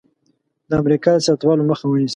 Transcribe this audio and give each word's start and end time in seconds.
د 0.69 0.71
امریکا 0.81 1.11
د 1.15 1.19
سیاستوالو 1.25 1.67
مخه 1.69 1.85
ونیسي. 1.87 2.09